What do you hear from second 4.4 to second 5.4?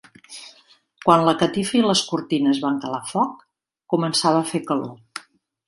a fer calor.